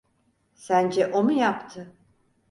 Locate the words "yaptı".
1.31-1.93